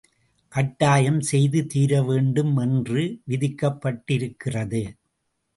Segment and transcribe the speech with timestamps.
[0.51, 4.83] கட்டாயம் செய்து தீர வேண்டும் என்று விதிக்கப்பட்டிருக்கிறது.